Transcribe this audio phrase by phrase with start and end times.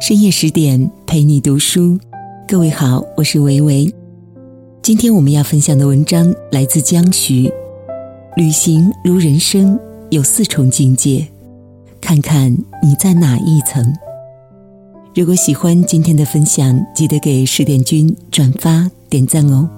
[0.00, 1.98] 深夜十点陪你读书，
[2.48, 3.94] 各位好，我是维维。
[4.80, 7.52] 今天我们要分享的文章来自江徐。
[8.34, 9.78] 旅行如人生，
[10.10, 11.28] 有四重境界，
[12.00, 12.50] 看看
[12.82, 13.94] 你在哪一层。
[15.14, 19.68] 如果喜欢今天的分享，记得给十点君转发点赞哦。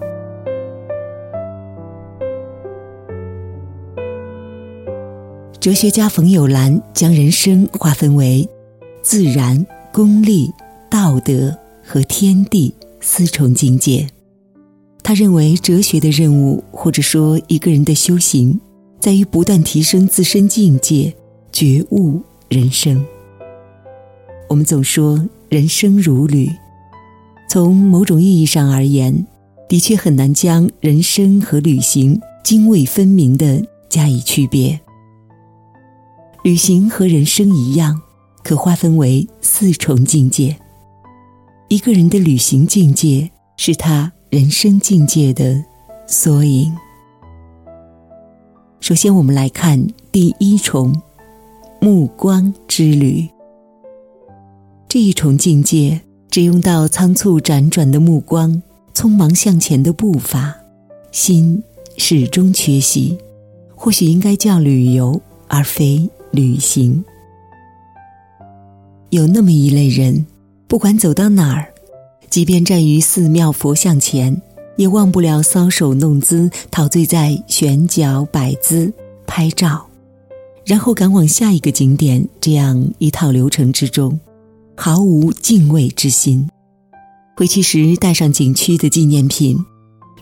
[5.60, 8.48] 哲学家冯友兰将人生划分为
[9.02, 9.66] 自然。
[9.94, 10.52] 功利、
[10.90, 14.04] 道德和天地四重境界。
[15.04, 18.58] 他认为，哲学的任务，或者说一个人的修行，
[18.98, 21.14] 在于不断提升自身境界，
[21.52, 23.06] 觉悟人生。
[24.48, 26.50] 我们总说人生如旅，
[27.48, 29.24] 从某种意义上而言，
[29.68, 34.80] 的确很难将人生和旅行泾渭分明的加以区别。
[36.42, 38.00] 旅行和人生一样。
[38.44, 40.54] 可划分为四重境界。
[41.68, 45.64] 一个人的旅行境界是他人生境界的
[46.06, 46.72] 缩影。
[48.80, 50.94] 首先，我们来看第一重——
[51.80, 53.26] 目光之旅。
[54.86, 58.62] 这一重境界，只用到仓促辗转的目光，
[58.94, 60.54] 匆忙向前的步伐，
[61.10, 61.62] 心
[61.96, 63.16] 始终缺席。
[63.74, 67.02] 或许应该叫旅游，而非旅行。
[69.14, 70.26] 有那么一类人，
[70.66, 71.72] 不管走到哪儿，
[72.30, 74.42] 即便站于寺庙佛像前，
[74.76, 78.92] 也忘不了搔首弄姿，陶醉在悬脚摆姿
[79.24, 79.86] 拍照，
[80.66, 82.28] 然后赶往下一个景点。
[82.40, 84.18] 这样一套流程之中，
[84.74, 86.48] 毫无敬畏之心。
[87.36, 89.56] 回去时带上景区的纪念品，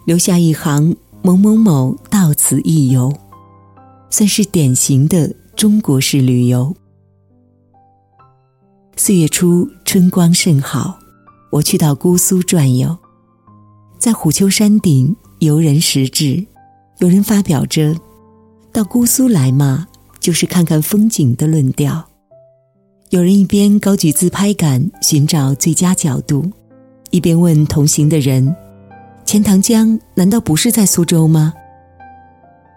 [0.05, 3.11] 留下一行“某某某到此一游”，
[4.13, 6.77] 算是典型的中国式旅游。
[8.95, 10.99] 四月初，春光甚好，
[11.51, 12.97] 我去到姑苏转悠，
[13.99, 16.45] 在虎丘山顶，游人时至，
[16.99, 17.97] 有人发表着
[18.71, 19.89] “到姑苏来嘛，
[20.21, 22.05] 就是看看风景”的论调。
[23.09, 26.49] 有人一边高举自拍杆寻找最佳角度，
[27.11, 28.55] 一边问同行的人
[29.25, 31.55] ：“钱塘江难道不是在苏州吗？”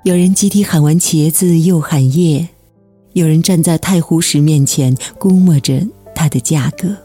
[0.06, 2.47] 有人集体喊完茄子又喊叶，
[3.14, 5.86] 有人站在太湖石面前估摸着。
[6.25, 6.97] 它的价格，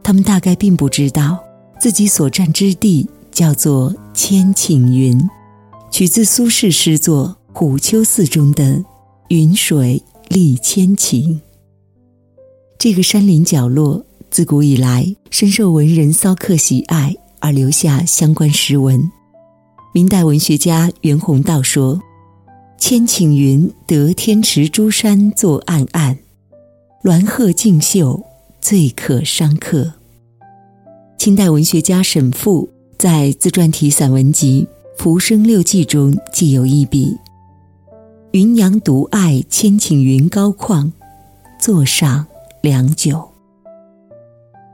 [0.00, 1.42] 他们大概并不知道，
[1.80, 5.20] 自己所占之地叫做千顷云，
[5.90, 8.80] 取自苏轼诗作《虎丘寺》中的
[9.26, 11.40] “云水立千顷”。
[12.78, 19.10] 这个山林角落，自古以来深受文人骚客喜爱，而留下相关诗文。
[19.92, 22.00] 明代文学家袁宏道说
[22.78, 26.16] ：“千顷云得天池诸山作暗暗。”
[27.04, 28.24] 鸾鹤竞秀，
[28.62, 29.92] 最可伤客。
[31.18, 32.66] 清代文学家沈复
[32.96, 34.66] 在自传体散文集
[35.02, 37.14] 《浮生六记》中记有一笔
[38.32, 40.92] ：“云阳独爱千顷云高旷，
[41.60, 42.26] 坐上
[42.62, 43.22] 良久。”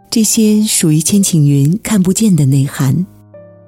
[0.08, 3.04] 这些属于千顷云看不见的内涵，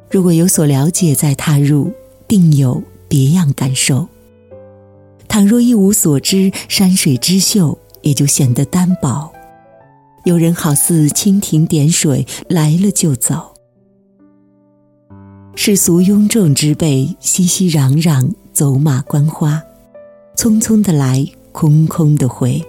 [0.08, 1.90] 如果有所了解再踏入，
[2.28, 4.06] 定有别样感受。
[5.26, 7.76] 倘若一无所知，山水之秀。
[8.02, 9.32] 也就显得单薄，
[10.24, 13.54] 有人好似蜻蜓点水，来了就走。
[15.54, 19.62] 世俗拥众之辈，熙熙攘攘，走马观花，
[20.36, 22.62] 匆匆的来，空空的回。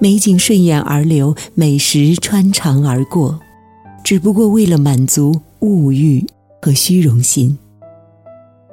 [0.00, 3.38] 美景顺眼而流，美食穿肠而过，
[4.02, 6.26] 只不过为了满足物欲
[6.60, 7.56] 和虚荣心。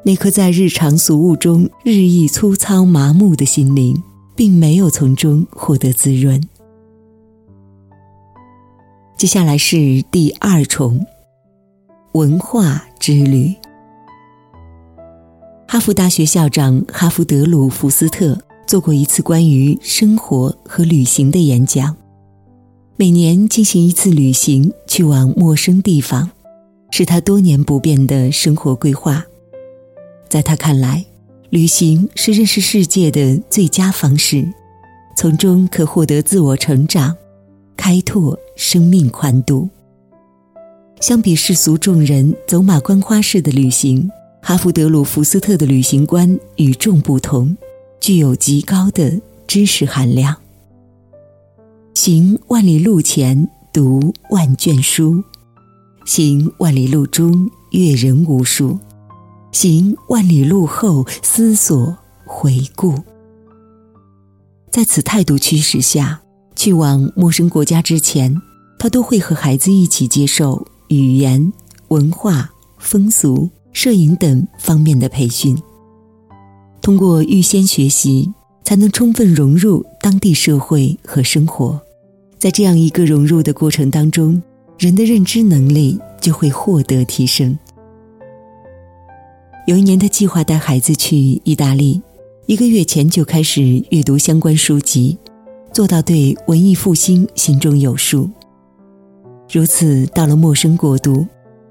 [0.03, 4.01] 那颗在日常俗物中日益粗糙麻木的心灵。
[4.39, 6.41] 并没有从中获得滋润。
[9.17, 11.05] 接下来是第二重
[12.13, 13.53] 文化之旅。
[15.67, 21.94] 哈佛大学校长哈弗德鲁福斯特做过一次关于生活和旅行的演讲。
[22.95, 26.31] 每年进行一次旅行，去往陌生地方，
[26.91, 29.21] 是他多年不变的生活规划。
[30.30, 31.08] 在他看来。
[31.50, 34.48] 旅行是认识世界的最佳方式，
[35.18, 37.16] 从中可获得自我成长，
[37.75, 39.68] 开拓生命宽度。
[41.01, 44.07] 相比世俗众人走马观花式的旅行，
[44.44, 47.57] 哈弗德鲁福斯特的旅行观与众不同，
[48.00, 50.36] 具有极高的知识含量。
[51.96, 55.24] 行万里路前读万卷书，
[56.06, 58.78] 行万里路中阅人无数。
[59.51, 62.94] 行万里路后，思索回顾。
[64.72, 66.22] 在此态度驱使下，
[66.56, 68.40] 去往陌生国家之前，
[68.78, 71.51] 他都会和孩子一起接受语言、
[71.88, 75.57] 文化、风俗、摄影等方面的培训。
[76.81, 78.31] 通过预先学习，
[78.63, 81.81] 才能充分融入当地社会和生活。
[82.38, 84.42] 在这样一个融入的过程当中，
[84.78, 87.57] 人的认知能力就会获得提升。
[89.69, 92.01] 有一年，他计划带孩子去意大利，
[92.48, 93.62] 一个月前就开始
[93.92, 95.16] 阅读相关书籍，
[95.71, 98.27] 做到对文艺复兴心中有数。
[99.48, 101.24] 如此，到了陌生国度，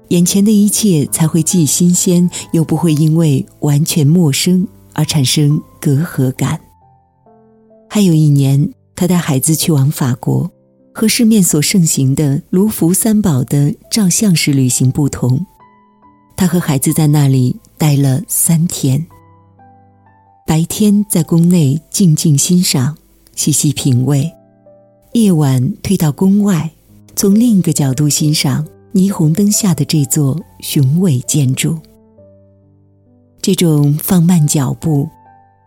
[0.07, 6.57] 眼前的一切才会既新鲜，又不会因为完全陌生而产生隔阂感。
[7.89, 10.49] 还有一年，他带孩子去往法国，
[10.93, 15.45] 和市面所盛行的卢浮三宝的照相式旅行不同，
[16.37, 17.57] 他和孩子在那里。
[17.79, 19.03] 待了三天。
[20.45, 22.97] 白天在宫内静静欣赏、
[23.35, 24.29] 细细品味，
[25.13, 26.69] 夜晚退到宫外，
[27.15, 31.79] 从另一个角度欣赏霓虹灯下的这座雄伟建筑。
[33.41, 35.07] 这种放慢脚步、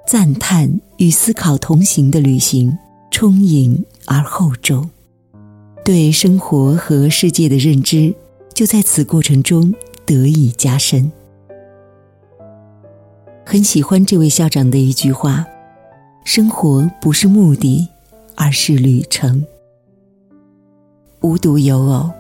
[0.07, 2.77] 赞叹与思考同行的旅行，
[3.11, 4.91] 充盈而厚重，
[5.83, 8.15] 对生活和世界的认知
[8.53, 9.75] 就在此过程中
[10.05, 11.11] 得以加深。
[13.45, 15.45] 很喜欢这位校长的一句话
[16.25, 17.87] ：“生活不是目的，
[18.37, 19.45] 而是旅程。”
[21.21, 22.11] 无独有偶，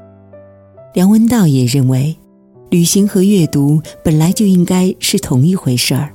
[0.94, 2.16] 梁文道也认为，
[2.70, 6.12] 旅行和阅读本来就应该是同一回事儿。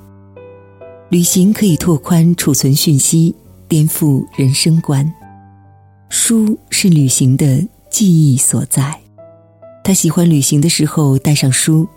[1.09, 3.33] 旅行可以拓宽储存讯息，
[3.67, 5.09] 颠覆人生观。
[6.09, 8.99] 书是旅行的记忆所在。
[9.83, 11.87] 他喜欢旅行的时候带上书，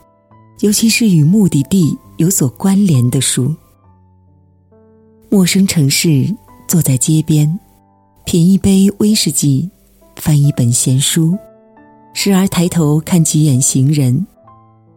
[0.60, 1.98] 尤其是与目的地。
[2.20, 3.56] 有所关联的书。
[5.30, 6.36] 陌生城市，
[6.68, 7.58] 坐在街边，
[8.26, 9.70] 品一杯威士忌，
[10.16, 11.34] 翻一本闲书，
[12.12, 14.26] 时而抬头看几眼行人，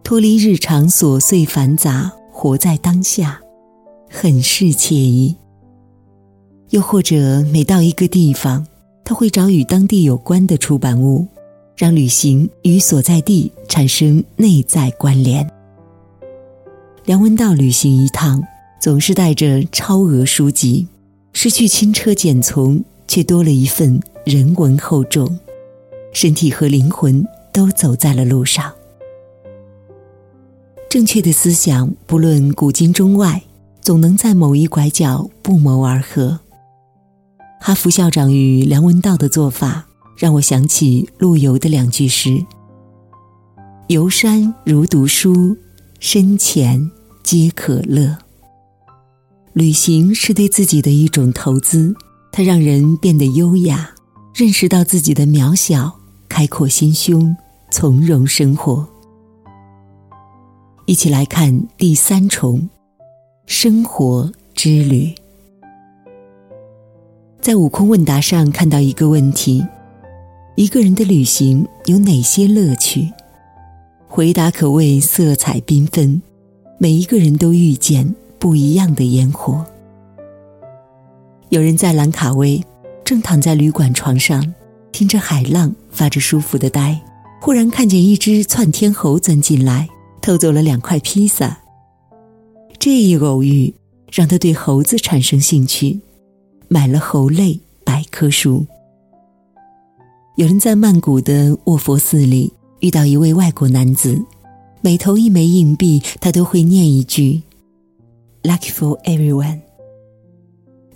[0.03, 3.39] 脱离日常琐碎繁杂，活在当下，
[4.09, 5.33] 很是惬意。
[6.71, 8.67] 又或者，每到一个地方，
[9.05, 11.25] 他会找与当地有关的出版物，
[11.77, 15.49] 让旅行与所在地产生内在关联。
[17.05, 18.41] 梁文道旅行一趟，
[18.79, 20.87] 总是带着超额书籍，
[21.33, 25.37] 失去轻车简从，却多了一份人文厚重，
[26.13, 28.71] 身体和灵魂都走在了路上。
[30.89, 33.43] 正确的思想，不论古今中外，
[33.81, 36.39] 总能在某一拐角不谋而合。
[37.59, 42.45] 哈佛校长与梁文道的做法，让我想起陆游的两句诗
[43.87, 45.57] ：“游山如读书。”
[46.03, 46.91] 深浅
[47.23, 48.17] 皆可乐。
[49.53, 51.95] 旅行是对自己的一种投资，
[52.31, 53.89] 它让人变得优雅，
[54.35, 55.91] 认识到自己的渺小，
[56.27, 57.35] 开阔心胸，
[57.71, 58.87] 从容生活。
[60.85, 62.69] 一起来看第三重
[63.45, 65.13] 生活之旅。
[67.39, 69.65] 在悟空问答上看到一个问题：
[70.55, 73.09] 一个人的旅行有哪些乐趣？
[74.07, 76.21] 回答可谓色彩缤纷，
[76.83, 79.65] 每一个人都遇见不一样的烟火。
[81.47, 82.61] 有人在兰卡威，
[83.05, 84.53] 正躺在旅馆床上，
[84.91, 86.99] 听着海浪，发着舒服的呆，
[87.39, 89.87] 忽然看见一只窜天猴钻进来，
[90.21, 91.57] 偷走了两块披萨。
[92.77, 93.73] 这一偶遇
[94.11, 95.97] 让他对猴子产生兴趣，
[96.67, 98.65] 买了猴类百科书。
[100.35, 102.51] 有人在曼谷的卧佛寺里。
[102.81, 104.21] 遇到一位外国男子，
[104.85, 107.41] 每投一枚硬币，他都会念一句
[108.41, 109.61] “Lucky for everyone”。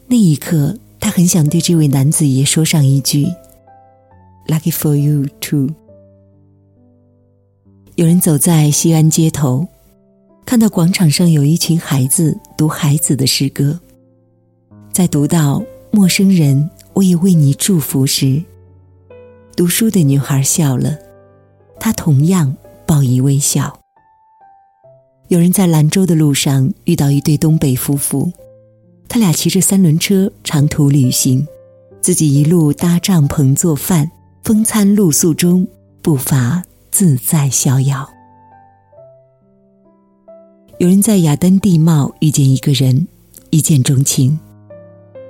[0.08, 3.26] 那一刻，他很想对这位男子也说上一句
[4.48, 5.70] “Lucky for you too”。
[7.96, 9.66] 有人走在西安街头，
[10.46, 13.80] 看到广场上有一群孩子读孩子的诗歌，
[14.92, 18.44] 在读到“陌生人，我也为你祝福”时，
[19.56, 20.98] 读书的女孩笑了。
[21.80, 22.54] 她同样
[22.88, 23.80] 报以微笑。
[25.28, 28.32] 有人在兰州的路上遇到一对东北夫妇，
[29.10, 31.46] 他俩骑着三轮车长途旅行，
[32.02, 34.10] 自己一路搭帐篷做饭，
[34.44, 35.68] 风餐露宿中
[36.02, 38.10] 步伐自在逍遥。
[40.80, 43.08] 有人在雅丹地貌遇见一个人，
[43.50, 44.40] 一见钟情，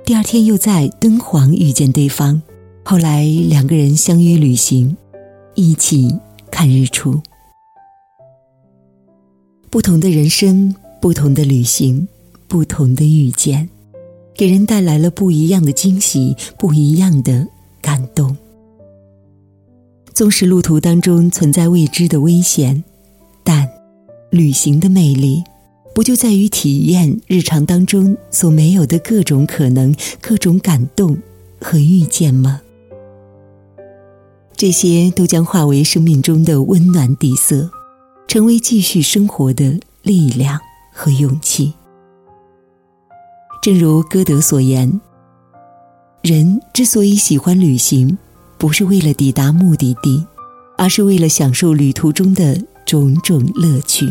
[0.04, 2.40] 第二天又在敦煌遇见对方，
[2.84, 4.96] 后来两个人相约旅行，
[5.54, 6.16] 一起。
[6.50, 7.22] 看日出，
[9.70, 12.08] 不同的人生，不同的旅行，
[12.46, 13.68] 不同的遇见，
[14.34, 17.46] 给人带来了不一样的惊喜，不一样的
[17.82, 18.34] 感动。
[20.14, 22.82] 纵使路途当中存在未知的危险，
[23.44, 23.68] 但
[24.30, 25.44] 旅行的魅力，
[25.94, 31.16] 不就在于体验日常当中所没有的各种可能、各种感动
[31.60, 32.62] 和遇见吗？
[34.56, 37.70] 这些都将化为生命中的温暖底色，
[38.28, 40.60] 成为继续生活的力量
[40.92, 41.72] 和勇气。
[43.62, 45.00] 正如歌德所言
[46.22, 48.18] ：“人之所以喜欢旅行，
[48.58, 50.24] 不是为了抵达目的地，
[50.76, 54.06] 而是为了享受旅途中的种种乐趣。”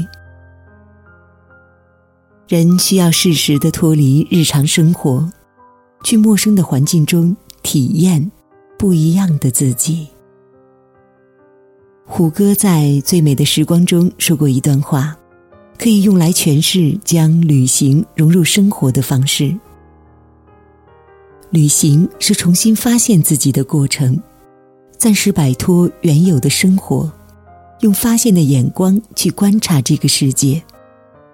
[2.50, 5.32] 人需要适时的脱离日常生活，
[6.04, 8.32] 去陌生的环境中体验
[8.80, 10.08] 不一样的自己。
[12.10, 15.16] 虎哥在《最美的时光》中说过一段话，
[15.78, 19.54] 可以用来诠释将旅行融入生活的方式。
[21.50, 24.18] 旅行是重新发现自己的过程，
[24.98, 27.12] 暂时摆脱原有的生活，
[27.82, 30.64] 用发现的眼光去观察这个世界，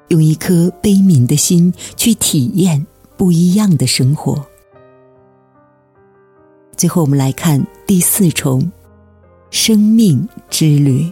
[0.08, 2.84] 用一颗悲悯的心去体验
[3.16, 4.44] 不一样的生活。
[6.76, 8.72] 最后，我们来看第四重。
[9.54, 11.12] 生命之旅。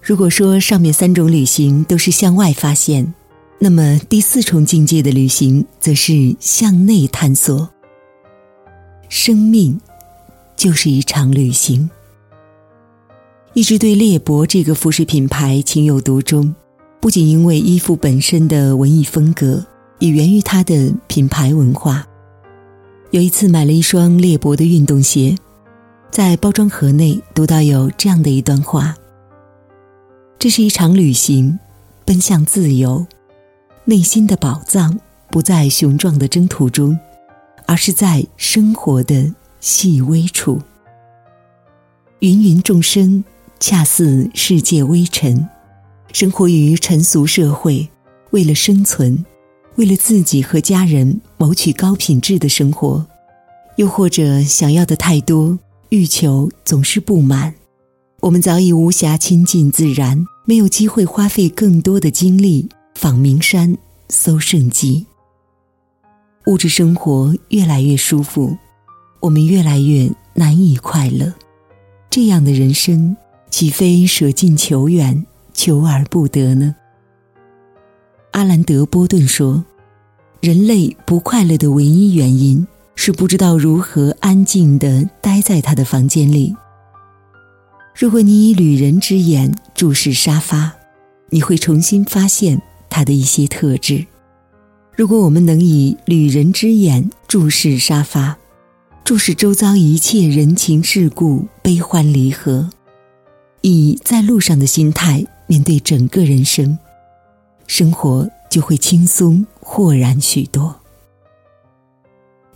[0.00, 3.12] 如果说上面三种旅行都是向外发现，
[3.58, 7.68] 那么第四重境界的旅行则是向内探索。
[9.10, 9.78] 生命
[10.56, 11.90] 就是一场旅行。
[13.52, 16.54] 一直对猎博这个服饰品牌情有独钟，
[17.00, 19.62] 不仅因为衣服本身的文艺风格，
[19.98, 22.06] 也源于它的品牌文化。
[23.10, 25.36] 有一次买了一双猎博的运动鞋。
[26.14, 28.94] 在包装盒内读到有这样的一段话：
[30.38, 31.58] 这是一场旅行，
[32.04, 33.04] 奔向自由。
[33.84, 34.96] 内心的宝藏
[35.28, 36.96] 不在雄壮的征途中，
[37.66, 40.62] 而是在生活的细微处。
[42.20, 43.24] 芸芸众生
[43.58, 45.48] 恰似世界微尘，
[46.12, 47.88] 生活于尘俗社会，
[48.30, 49.24] 为了生存，
[49.74, 53.04] 为了自己和家人谋取高品质的生活，
[53.74, 55.58] 又或者想要的太多。
[55.94, 57.54] 欲求总是不满，
[58.18, 65.06] 我们早已无暇亲近自然，没有机会花费更多的精力访名山、搜圣迹。
[66.46, 68.58] 物质生活越来越舒服，
[69.20, 71.32] 我们越来越难以快乐。
[72.10, 73.16] 这样的人生，
[73.48, 76.74] 岂非舍近求远、求而不得呢？
[78.32, 79.64] 阿兰德·波顿说
[80.42, 86.54] ：“人类不快乐的唯一原因。”是不知道如何安静地待在他的房间里。
[87.96, 90.72] 如果你以旅人之眼注视沙发，
[91.30, 94.04] 你会重新发现它的一些特质。
[94.96, 98.36] 如果我们能以旅人之眼注视沙发，
[99.04, 102.70] 注视周遭一切人情世故、悲欢离合，
[103.60, 106.78] 以在路上的心态面对整个人生，
[107.66, 110.80] 生活就会轻松豁然许多。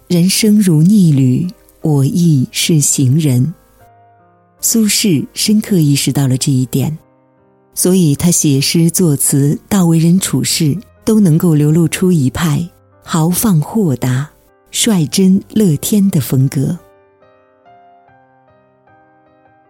[0.08, 1.46] 人生如逆旅，
[1.82, 3.52] 我亦是行人。
[4.58, 6.96] 苏轼深刻意识到了这一点，
[7.74, 10.74] 所以他写诗作词到为人处事
[11.04, 12.66] 都能够流露出一派
[13.04, 14.30] 豪放豁达、
[14.70, 16.78] 率真乐天的风格。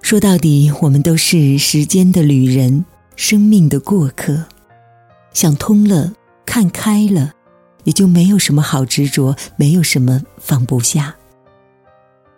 [0.01, 2.85] 说到底，我们都是时间的旅人，
[3.17, 4.45] 生命的过客。
[5.35, 6.13] 想通了，
[6.47, 7.33] 看开了。
[7.85, 11.15] 也就没有什么好执着，没有什么放不下。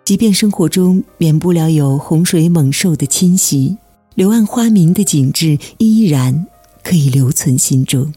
[0.03, 3.77] 即便生活中免不了有洪水猛兽的侵袭，
[4.15, 6.47] 柳暗花明的景致依然
[6.83, 8.13] 可以留存心中。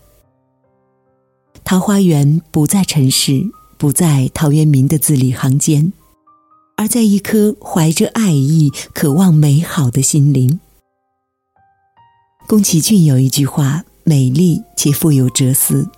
[1.62, 3.46] 桃花源不在尘世，
[3.78, 5.92] 不在陶渊明的字里行间，
[6.76, 10.60] 而在一颗怀着爱意、渴望美好的心灵。
[12.46, 15.88] 宫崎骏有一句话，美丽且富有哲思。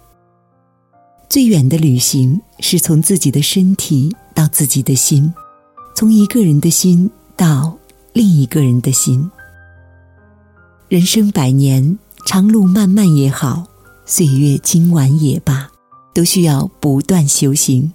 [1.28, 5.32] 最远的旅行是从自己的身体到自己的心，
[5.94, 7.76] 从一个人的心到
[8.12, 9.28] 另一个人的心。
[10.88, 13.66] 人生百年，长路漫漫也好，
[14.04, 15.68] 岁月今晚也罢，
[16.14, 17.92] 都需要不断修行。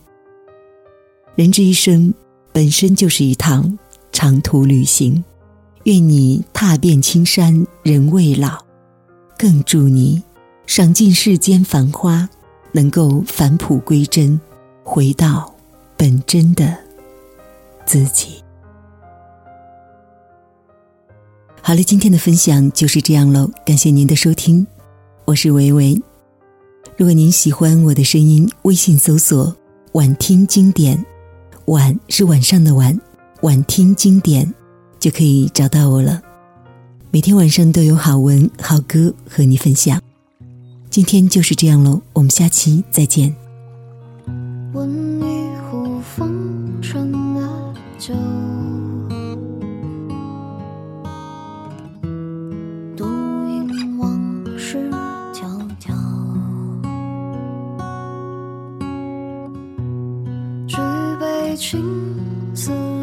[1.36, 2.14] 人这一生
[2.52, 3.80] 本身就是一趟
[4.12, 5.24] 长途旅行，
[5.86, 8.60] 愿你踏遍青山人未老，
[9.38, 10.22] 更祝你
[10.68, 12.30] 赏尽世间繁花。
[12.72, 14.40] 能够返璞归真
[14.84, 15.54] 回到
[15.98, 16.76] 本真的
[17.86, 18.42] 自己。
[21.62, 24.66] 好了今天的分享就是这样喽感谢您的收听
[25.26, 26.00] 我是维维。
[26.98, 29.56] 如果您喜欢我的声音微信搜索
[29.94, 31.04] 晚听经典
[31.66, 33.00] 晚是晚上的晚
[33.42, 34.52] 晚听经典
[35.00, 36.22] 就可以找到我了。
[37.12, 40.02] 每天晚上都有好文好歌和你分享。
[40.92, 43.34] 今天就是这样喽，我们下期再见。
[44.74, 48.14] 温一壶风尘的酒。
[52.98, 54.92] 独饮往事
[55.32, 55.94] 迢迢。
[60.68, 60.76] 举
[61.22, 61.82] 杯情
[62.54, 63.01] 思。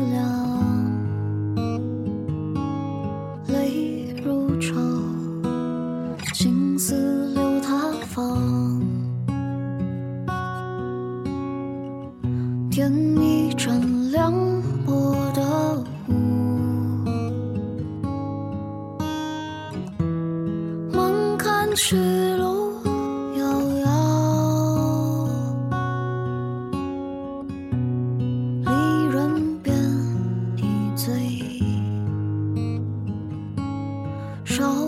[34.58, 34.87] 手。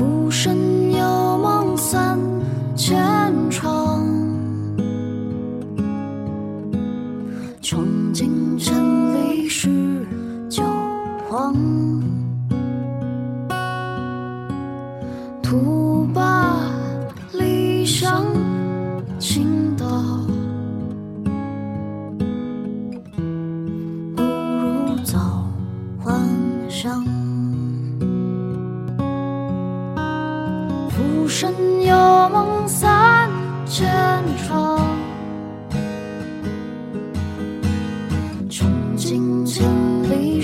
[0.00, 2.18] 浮生有梦三
[2.74, 2.98] 千
[3.50, 3.79] 场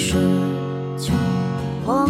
[0.09, 0.13] 是
[0.97, 1.13] 旧
[1.85, 2.07] 患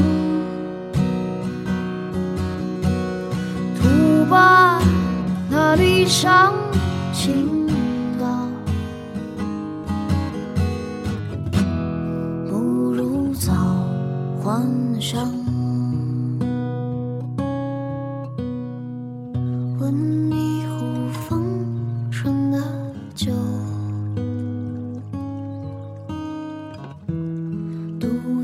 [28.07, 28.36] tudo.